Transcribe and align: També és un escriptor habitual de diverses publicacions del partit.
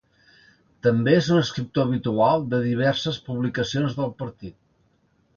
També 0.85 1.11
és 1.17 1.27
un 1.35 1.41
escriptor 1.41 1.85
habitual 1.89 2.47
de 2.53 2.61
diverses 2.63 3.19
publicacions 3.27 3.99
del 3.99 4.09
partit. 4.23 4.57